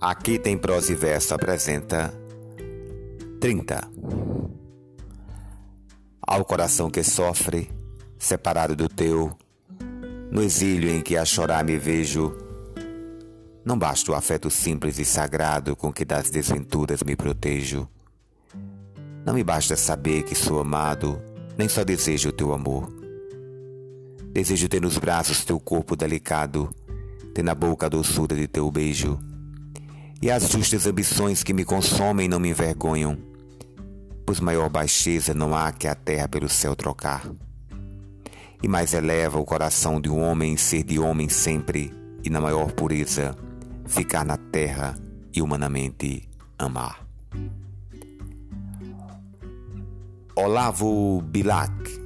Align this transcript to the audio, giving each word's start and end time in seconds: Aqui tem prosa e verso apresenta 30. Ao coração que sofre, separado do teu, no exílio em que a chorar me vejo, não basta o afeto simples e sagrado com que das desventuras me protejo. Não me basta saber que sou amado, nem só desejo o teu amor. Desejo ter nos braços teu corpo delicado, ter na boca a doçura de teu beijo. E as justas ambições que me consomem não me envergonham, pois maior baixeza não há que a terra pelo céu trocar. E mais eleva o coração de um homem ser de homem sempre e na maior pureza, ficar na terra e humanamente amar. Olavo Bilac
Aqui 0.00 0.38
tem 0.38 0.56
prosa 0.56 0.92
e 0.92 0.94
verso 0.94 1.34
apresenta 1.34 2.10
30. 3.38 3.86
Ao 6.26 6.42
coração 6.42 6.90
que 6.90 7.02
sofre, 7.02 7.70
separado 8.18 8.74
do 8.74 8.88
teu, 8.88 9.30
no 10.30 10.42
exílio 10.42 10.88
em 10.88 11.02
que 11.02 11.18
a 11.18 11.24
chorar 11.26 11.62
me 11.62 11.76
vejo, 11.76 12.34
não 13.62 13.78
basta 13.78 14.10
o 14.10 14.14
afeto 14.14 14.50
simples 14.50 14.98
e 14.98 15.04
sagrado 15.04 15.76
com 15.76 15.92
que 15.92 16.06
das 16.06 16.30
desventuras 16.30 17.02
me 17.02 17.14
protejo. 17.14 17.86
Não 19.22 19.34
me 19.34 19.44
basta 19.44 19.76
saber 19.76 20.22
que 20.22 20.34
sou 20.34 20.60
amado, 20.60 21.20
nem 21.58 21.68
só 21.68 21.84
desejo 21.84 22.30
o 22.30 22.32
teu 22.32 22.54
amor. 22.54 22.90
Desejo 24.32 24.66
ter 24.66 24.80
nos 24.80 24.96
braços 24.96 25.44
teu 25.44 25.60
corpo 25.60 25.94
delicado, 25.94 26.70
ter 27.34 27.42
na 27.42 27.54
boca 27.54 27.84
a 27.84 27.90
doçura 27.90 28.34
de 28.34 28.48
teu 28.48 28.70
beijo. 28.70 29.20
E 30.22 30.30
as 30.30 30.50
justas 30.50 30.86
ambições 30.86 31.42
que 31.42 31.54
me 31.54 31.64
consomem 31.64 32.28
não 32.28 32.38
me 32.38 32.50
envergonham, 32.50 33.16
pois 34.26 34.38
maior 34.38 34.68
baixeza 34.68 35.32
não 35.32 35.54
há 35.54 35.72
que 35.72 35.88
a 35.88 35.94
terra 35.94 36.28
pelo 36.28 36.48
céu 36.48 36.76
trocar. 36.76 37.26
E 38.62 38.68
mais 38.68 38.92
eleva 38.92 39.38
o 39.38 39.44
coração 39.46 39.98
de 39.98 40.10
um 40.10 40.20
homem 40.20 40.58
ser 40.58 40.82
de 40.82 40.98
homem 40.98 41.28
sempre 41.30 41.90
e 42.22 42.28
na 42.28 42.38
maior 42.38 42.70
pureza, 42.72 43.34
ficar 43.86 44.24
na 44.24 44.36
terra 44.36 44.94
e 45.32 45.40
humanamente 45.40 46.28
amar. 46.58 47.06
Olavo 50.36 51.22
Bilac 51.22 51.99